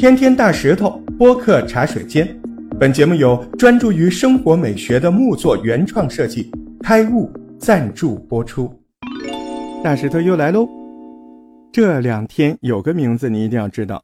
[0.00, 2.26] 天天大石头播客茶水间，
[2.78, 6.50] 本节目由专注于生活美学的木作原创设计
[6.82, 8.74] 开悟赞助播出。
[9.84, 10.66] 大石头又来喽！
[11.70, 14.02] 这两天有个名字你一定要知道，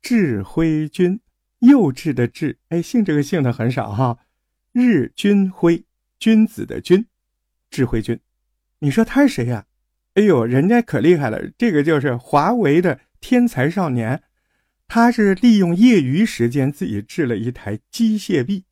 [0.00, 1.20] 智辉君，
[1.58, 4.16] 幼稚的智，哎，姓这个姓的很少哈。
[4.72, 5.84] 日君辉，
[6.18, 7.04] 君子的君，
[7.70, 8.18] 智慧君，
[8.78, 9.66] 你说他是谁呀？
[10.14, 14.22] 哎呦，人家可厉害了，这个就是华为的天才少年。
[14.92, 18.64] 他是利用业余时间自己制了一台机械臂，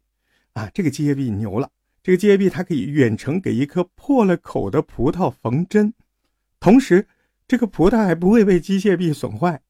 [0.55, 1.71] 啊，这个机械臂牛了！
[2.03, 5.95] 这个机械臂它可以远程给一颗破了口的葡萄缝针，
[6.59, 7.07] 同时
[7.47, 9.61] 这个葡萄还不会被机械臂损坏，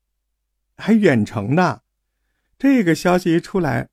[0.79, 1.83] 还远程的。
[2.59, 3.91] 这个消息一出来，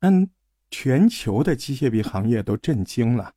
[0.00, 0.28] 嗯，
[0.68, 3.34] 全球的机械臂行业都震惊了。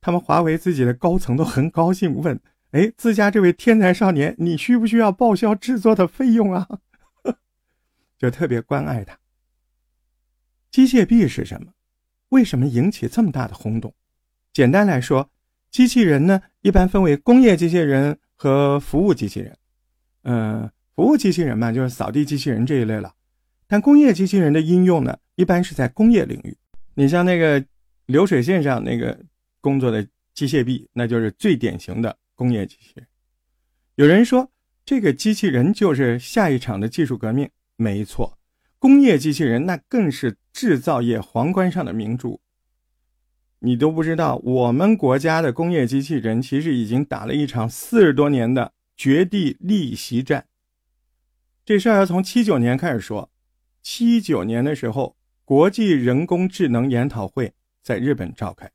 [0.00, 2.40] 他们华为自己的高层都很高兴，问
[2.72, 6.66] ：“哎，自家这位天才少年，你需不需要报销制作的费用啊？”
[8.24, 9.18] 就特别关爱他。
[10.70, 11.70] 机械臂是什么？
[12.30, 13.94] 为什么引起这么大的轰动？
[14.50, 15.30] 简单来说，
[15.70, 19.54] 机器人呢一般分为工业机器人和服务机器人。
[20.22, 23.14] 嗯，服务机器人嘛，就是扫地机器人这一类了。
[23.66, 26.56] 但工业机器人的应用呢，一般是在工业领域。
[26.94, 27.62] 你像那个
[28.06, 29.20] 流水线上那个
[29.60, 33.06] 工作的机械臂，那就是最典型的工业机器人。
[33.96, 34.50] 有人说，
[34.86, 37.50] 这个机器人就是下一场的技术革命。
[37.76, 38.38] 没错，
[38.78, 42.40] 工业机器人那更是制造业皇冠上的明珠。
[43.60, 50.46] 你都不知道，我们国家的工业机器人其实已经打了一场四十多年的绝地逆袭战。
[51.64, 53.30] 这事儿要从七九年开始说。
[53.82, 57.52] 七九年的时候，国际人工智能研讨会
[57.82, 58.70] 在日本召开，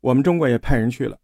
[0.00, 1.18] 我们中国也派人去了，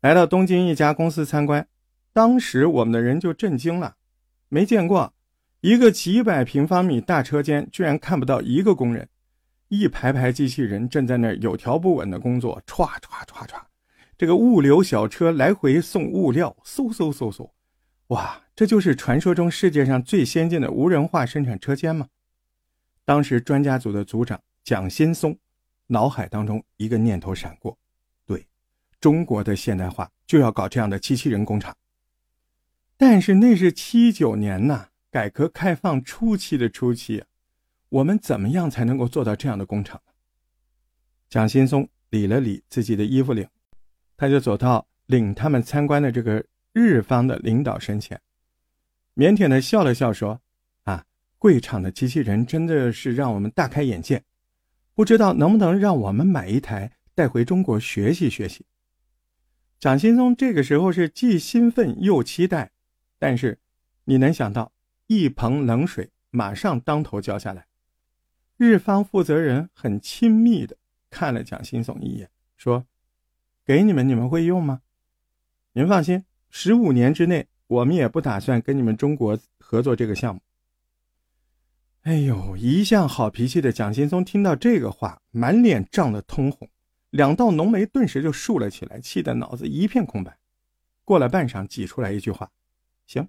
[0.00, 1.68] 来到东京一家公司参观。
[2.12, 3.96] 当时我们的人就震惊了，
[4.48, 5.14] 没见过。
[5.64, 9.08] 一个几百平方米大车间，居然看不到一个工人，
[9.68, 13.62] 一排排机器人正在那儿有条不紊的工作，歘歘歘歘，
[14.18, 17.50] 这个物流小车来回送物料，嗖嗖嗖嗖，
[18.08, 22.08] 哇，这就是传说中世界上最先进的无人化生产车间吗？
[23.06, 25.34] 当时专家组的组长蒋新松，
[25.86, 27.78] 脑海当中一个念头闪过，
[28.26, 28.46] 对，
[29.00, 31.74] 中国的现代化就要搞这样的机器人工厂。
[32.98, 34.88] 但是那是七九年呐。
[35.14, 37.22] 改革开放初期的初期，
[37.88, 40.02] 我们怎么样才能够做到这样的工厂？
[41.28, 43.46] 蒋新松理了理自己的衣服领，
[44.16, 48.20] 他就走到领他们参观的这个日方的领导身前，
[49.14, 50.40] 腼腆的笑了笑，说
[50.82, 51.04] ：“啊，
[51.38, 54.24] 贵厂的机器人真的是让我们大开眼界，
[54.94, 58.66] 不知道能不能让我们买一台带回中国学习学习。”
[59.78, 62.72] 蒋新松这个时候是既兴奋又期待，
[63.20, 63.60] 但是
[64.06, 64.72] 你能想到？
[65.06, 67.66] 一盆冷水马上当头浇下来，
[68.56, 70.76] 日方负责人很亲密的
[71.10, 72.86] 看了蒋新松一眼，说
[73.64, 74.80] ：“给你们，你们会用吗？
[75.74, 80.40] 您放心，十五年之内，我们也不打算跟你们中国合作这个项目。”
[82.02, 86.68] 哎呦，一向好脾气的蒋新松听到这个话，满脸涨得通红，
[87.10, 90.38] 两道浓眉顿时就竖了起来，气得脑子一片空白。
[91.04, 92.50] 过了半晌，挤出来一句话
[93.06, 93.28] ：“行。”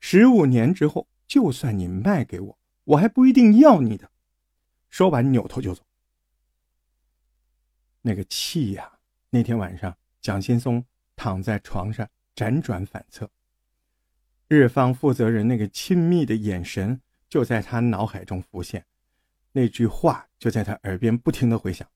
[0.00, 4.10] 十五年之后，就算你卖给我，我还不一定要你的。
[4.88, 5.84] 说完，扭头就走。
[8.02, 8.98] 那个气呀！
[9.28, 10.84] 那天晚上，蒋新松
[11.14, 13.30] 躺在床上辗转反侧，
[14.48, 18.84] 日方负责人那个亲密的眼神就在他脑海中浮现，
[19.52, 21.86] 那句话就在他耳边不停的回响。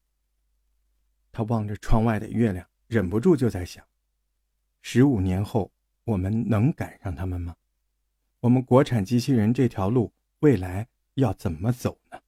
[1.32, 3.84] 他望着窗外的月亮，忍不住就在想：
[4.82, 5.72] 十五年后，
[6.04, 7.56] 我们能赶上他们吗？
[8.44, 12.18] 我们国产机器人这条路未来要怎么走呢？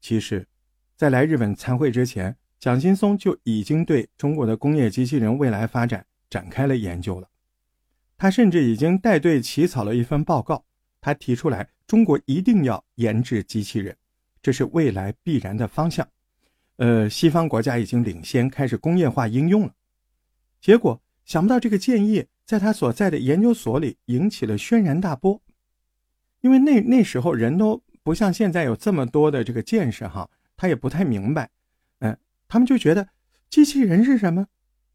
[0.00, 0.46] 其实，
[0.94, 7.28] 在来日本参会之前，蒋劲松就已经对中国的工业机器人未来发展展开了研究了。
[8.16, 10.64] 他甚至已经带队起草了一份报告。
[11.00, 13.96] 他提出来，中国一定要研制机器人，
[14.40, 16.08] 这是未来必然的方向。
[16.76, 19.74] 呃，西方国家已经领先开始工业化应用了。
[20.60, 22.26] 结果，想不到这个建议。
[22.44, 25.40] 在他所在的研究所里引起了轩然大波，
[26.40, 31.50] 因为那那时候人都不像现在有这么多的这个见识哈，他也不太明白，
[32.00, 33.08] 嗯，他们就觉得
[33.48, 34.46] 机器人是什么？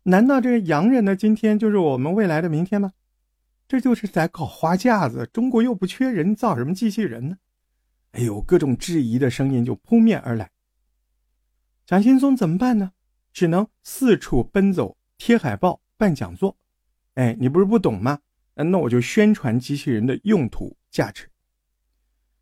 [0.03, 2.93] 难道这个洋人的今天就是我们未来的明天吗？
[3.67, 7.37] 这就是在搞花架子，中国又不缺人，造什么机器人呢？
[8.11, 10.49] 哎呦，各种质疑的声音就扑面而来。
[11.85, 12.91] 蒋新松怎么办呢？
[13.31, 16.57] 只能四处奔走，贴海报，办讲座。
[17.19, 18.17] 哎，你不是不懂吗？
[18.55, 21.29] 那我就宣传机器人的用途价值。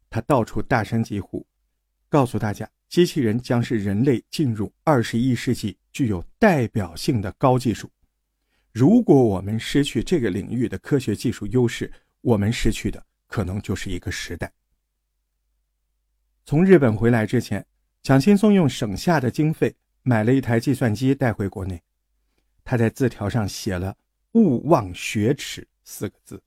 [0.07, 1.43] 他到处大声疾呼，
[2.07, 7.89] 告诉大家，机器人将是人类进入二十一世纪具有代表性的高技术。
[8.71, 11.91] 如果我们失去这个领域的科学技术优势，
[12.21, 14.53] 我们失去的可能就是一个时代。
[16.45, 17.65] 从日本回来之前，
[18.03, 21.81] 蒋新松用省下的经费买了一台计算机带回国内。
[22.63, 23.97] 他在字条上写了
[24.37, 26.43] “勿忘学耻”四个字，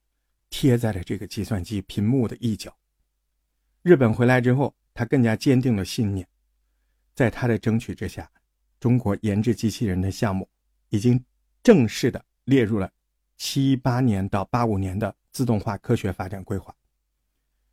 [0.48, 2.72] 贴在了这个计算机屏幕的一角。
[3.82, 6.24] 日本回来之后，他更加坚定了信念。
[7.14, 8.30] 在他的争取之下，
[8.78, 10.48] 中国研制机器人的项目
[10.90, 11.22] 已经
[11.64, 12.90] 正式的列入了
[13.36, 16.72] 七八年到八五年的自动化科学发展规划。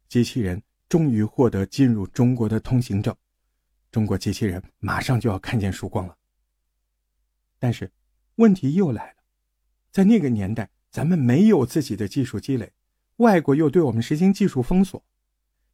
[0.10, 0.60] 机器人
[0.90, 3.16] 终于获得进入中国的通行证，
[3.92, 6.18] 中国机器人马上就要看见曙光了。
[7.60, 7.92] 但是，
[8.36, 9.17] 问题又来了，
[9.92, 12.72] 在那个年代，咱们没有自己的技术积累，
[13.18, 15.04] 外国又对我们实行技术封锁。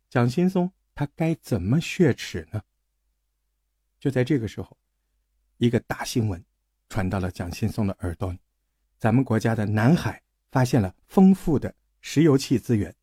[0.10, 2.62] 蒋新松他该怎么血耻呢？
[4.00, 4.77] 就在这个时候，
[5.57, 6.44] 一个大新闻
[6.89, 8.39] 传到了蒋新松的耳朵里：
[9.00, 10.21] 咱们国家的南海
[10.51, 12.94] 发现了丰富的石油气资源。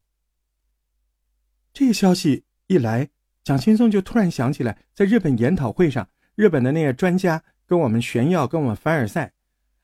[1.72, 3.08] 这个消息一来，
[3.42, 9.32] 蒋新松就突然想起来，在日本研讨会上，日本的那个专家跟我们炫耀，跟我们凡尔赛：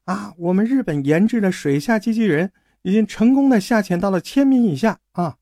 [0.07, 5.37] 啊，我们日本研制的水下机器人已经成功的下潜到了千米以下啊！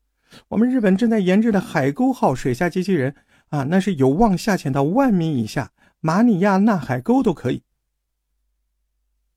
[0.47, 3.15] 我们日本正在研制的海沟号水下机器人
[3.49, 7.61] 啊，那是有望下潜到万米以下，马里亚纳海沟都可以。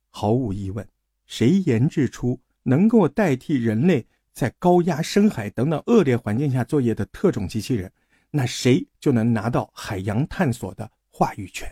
[0.08, 0.88] 毫无疑问，
[1.26, 7.92] 谁研制出能够代替人类在高压深海等等恶劣环境下作业的特种机器人，
[8.30, 11.70] 那谁就能拿到海洋探索的话语权。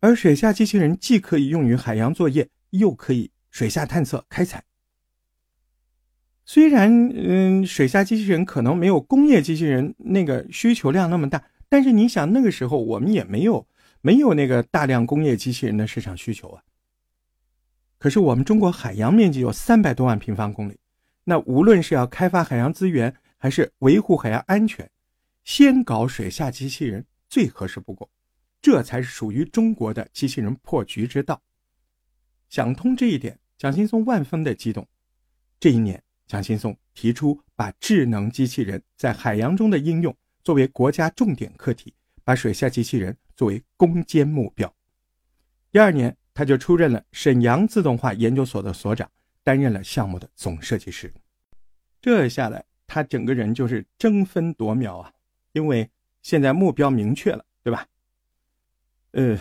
[0.00, 4.62] 而水下机器人既可以用于海洋作业，又可以水下探测开采。
[6.44, 13.66] 虽然，嗯，水下机器人可能没有工业机器人那个需求量那么大，但是你想，那个时候我们也没有
[14.00, 16.62] 没有那个大量工业机器人的市场需求啊。
[17.98, 20.78] 可是我们中国海洋面积有三百多万平方公里，
[21.24, 24.88] 那无论是要开发海洋资源，还是维护海洋安全，
[25.44, 28.08] 先搞水下机器人最合适不过，
[28.60, 31.42] 这才是属于中国的机器人破局之道。
[32.48, 34.86] 想通这一点，蒋劲松万分的激动。
[35.58, 36.02] 这一年。
[36.28, 40.14] 蒋新松提出把智能机器人在海洋中的应用
[40.44, 44.70] 作为国家重点课题，把水下机器人作为攻坚目标。
[45.72, 49.10] 第二年，他就出任了沈阳自动化研究所的所长，
[49.42, 51.10] 担任了项目的总设计师。
[51.98, 55.10] 这下来，他整个人就是争分夺秒啊，
[55.52, 55.88] 因为
[56.20, 57.86] 现在目标明确了，对吧？
[59.12, 59.38] 呃，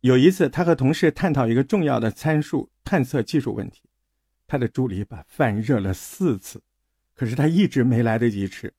[0.00, 3.82] 有一次，他和同事探讨一个重要的参数探测技术问题。
[4.46, 6.62] 他的助理把饭热了四次，
[7.14, 8.72] 可是他一直没来得及吃。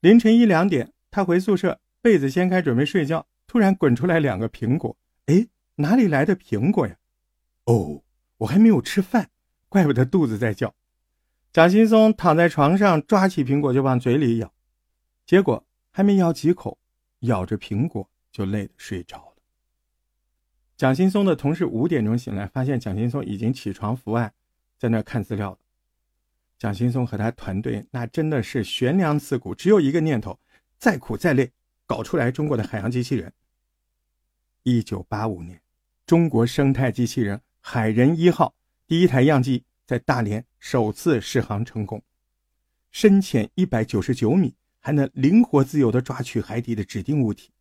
[0.00, 4.96] 凌晨一两点，他回宿舍，被子掀开准备睡觉，突然滚出来两个苹果。
[5.26, 5.46] 哎，
[5.76, 6.96] 哪里来的苹果呀？
[7.64, 8.02] 哦，
[8.38, 9.30] 我还没有吃饭，
[9.70, 10.74] 怪不得肚子在叫。
[11.50, 14.52] 蒋新松躺在床上，抓起苹果就往嘴里咬，
[15.24, 16.78] 结果还没咬几口，
[17.20, 19.33] 咬着苹果就累得睡着了。
[20.76, 24.32] 蒋新松的同事五点钟醒来，发现蒋新松已经起床伏案。
[24.76, 25.56] 在那看资料，
[26.58, 30.38] 蒋新松和他团队那真的是悬梁刺股，只有一个念头：
[30.78, 31.52] 再苦再累，
[31.86, 33.32] 搞出来中国的海洋机器人。
[34.64, 35.60] 一九八五年，
[36.04, 38.54] 中国生态机器人“海人一号”
[38.86, 42.02] 第一台样机在大连首次试航成功，
[42.90, 47.52] 深潜一百九十九米，还能灵活自由地抓取海底的指定物体。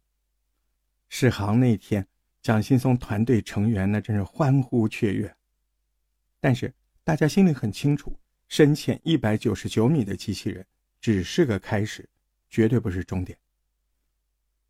[1.08, 2.08] 试航那天，
[2.44, 5.36] 蒋新松团队成员那真是欢呼雀跃，
[6.40, 6.72] 但是。
[7.06, 10.66] 大家心里很清楚，深潜一百九十九米的机器人
[11.02, 12.08] 只是个开始，
[12.50, 13.38] 绝对不是终点。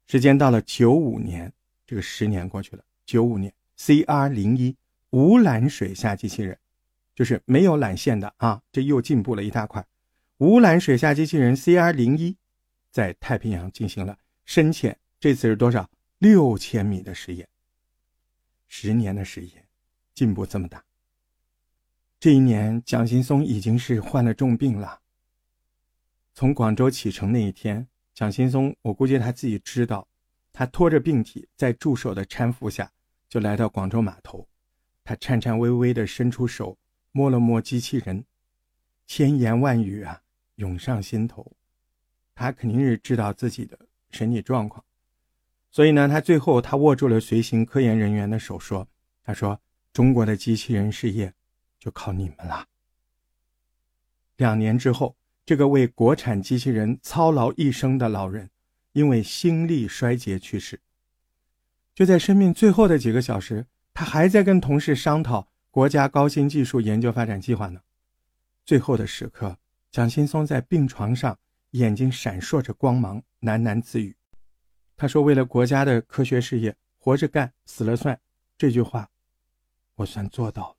[0.07, 1.53] 时间到了九五年，
[1.85, 2.83] 这个十年过去了。
[3.05, 4.75] 九五年，CR 零一
[5.11, 6.57] 无缆水下机器人，
[7.13, 9.85] 就是没有缆线的啊，这又进步了一大块。
[10.39, 12.35] 无缆水下机器人 CR 零一
[12.89, 15.87] 在太平洋进行了深潜，这次是多少？
[16.17, 17.47] 六千米的实验。
[18.75, 19.63] 十年的时间，
[20.15, 20.83] 进步这么大。
[22.19, 24.99] 这一年，蒋新松已经是患了重病了。
[26.33, 30.07] 从广州启程那一天，蒋新松，我估计他自己知道，
[30.51, 32.91] 他拖着病体，在助手的搀扶下，
[33.29, 34.47] 就来到广州码头。
[35.03, 36.75] 他颤颤巍巍地伸出手，
[37.11, 38.25] 摸了摸机器人，
[39.05, 40.19] 千言万语啊，
[40.55, 41.55] 涌上心头。
[42.33, 43.77] 他肯定是知道自己的
[44.09, 44.83] 身体状况，
[45.73, 48.87] 所以呢，他最后他握住了随行科研人员的手，说
[49.25, 49.59] ：“他说，
[49.91, 51.33] 中国的机器人事业。”
[51.83, 52.65] 就靠你们了。
[54.37, 58.49] 两年之后，这个为国产机器人操劳一生的老人，
[58.93, 60.79] 因为心力衰竭去世。
[61.93, 67.81] 就在生命最后的几个小时，他还在跟同事商讨国家高新技术研究发展计划呢。
[68.63, 69.57] 最后的时刻，
[69.91, 71.37] 蒋劲松在病床上，
[71.71, 74.15] 眼睛闪烁着光芒，喃喃自语
[74.95, 78.19] ：“他说，为了国家的科学事业，活着干，死了算。
[78.57, 79.09] 这句话，
[79.95, 80.75] 我算做到了。”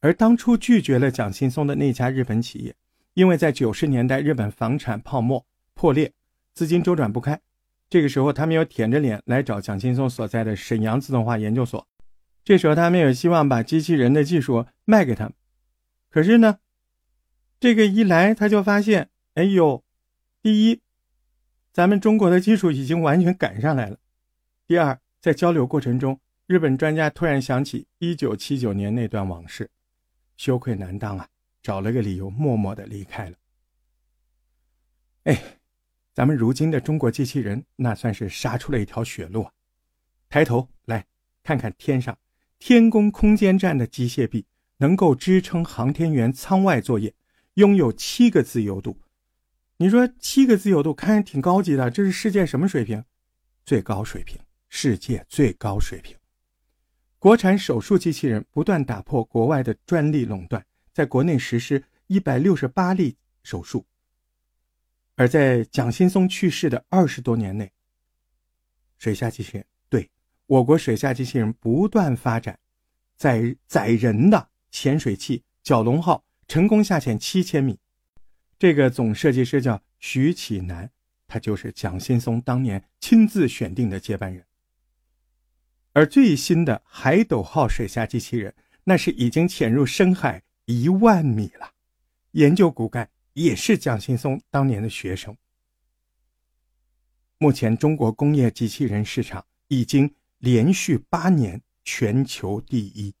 [0.00, 2.74] 而当初拒绝了蒋劲松的那家日本企业，
[3.14, 6.12] 因为在九十年代日本房产泡沫破裂，
[6.54, 7.40] 资金周转不开，
[7.88, 11.86] 这个时候他们又舔着脸来找蒋劲松所在的沈阳自动化研究所。
[12.42, 15.34] 这时候他们有希望把机器人的技术卖给他们。
[16.08, 16.58] 可是呢，
[17.60, 19.84] 这个一来他就发现，哎呦，
[20.40, 20.80] 第一，
[21.72, 23.96] 咱们中国的技术已经完全赶上来了；
[24.66, 29.70] 第二，在交流过程中，日本专家突然想起一九七九年那段往事，
[30.36, 31.28] 羞愧难当啊，
[31.62, 33.36] 找了个理由默默的离开了。
[35.24, 35.40] 哎，
[36.12, 39.52] 咱们如今的中国机器人那算是杀出了一条血路啊！
[40.28, 41.06] 抬头来
[41.42, 42.18] 看看天上
[42.58, 44.46] 天宫空间站的机械臂。
[44.82, 47.12] 能够支撑航天员舱外作业，
[47.56, 48.98] 拥有七个自由度。
[49.82, 53.02] 你说七个自由度，看着挺高级的，这是世界什么水平？
[53.64, 56.14] 最高水平，世界最高水平。
[57.18, 63.86] 国产手术机器人不断打破国外的专利垄断，在国内实施一百六十八例手术。
[65.16, 67.72] 而在蒋新松去世的二十多年内，
[68.98, 70.10] 水下机器人对
[70.44, 72.58] 我国水下机器人不断发展，
[73.16, 74.50] 载载人的。
[74.70, 77.78] 潜水器“蛟龙号”成功下潜七千米，
[78.60, 80.90] 这个总设计师叫徐启南，
[81.26, 84.44] 他就是蒋新松当年亲自选定的接班人。
[85.94, 91.72] 而最新的“海斗号”水下机器人，那是已经潜入深海一万米了，
[92.32, 95.34] 研究骨干也是蒋新松当年的学生。
[97.38, 103.14] 目前，中国工业机器人市场已经连续八年全球第一。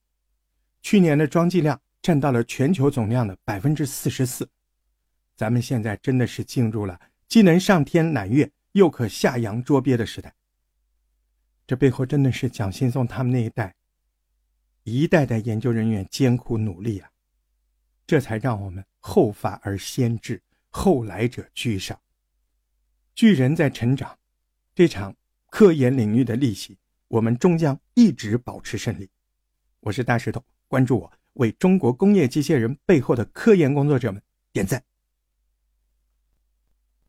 [0.82, 4.46] 去年的装机量占到了全球总量的百分之四十四，
[5.40, 10.34] 咱们现在真的是进入了既能上天揽月又可下洋捉鳖的时代。
[11.66, 13.74] 这背后真的是蒋新松他们那一代
[14.82, 17.08] 一代代研究人员艰苦努力啊，
[18.06, 21.98] 这才让我们后发而先至，后来者居上。
[23.14, 24.18] 巨人在成长，
[24.74, 25.16] 这场
[25.46, 26.76] 科研领域的逆袭，
[27.08, 29.08] 我们终将一直保持胜利。
[29.80, 30.44] 我是大石头。
[30.68, 34.84] 关注我，为中国工业机械人背后的科研工作者们点赞。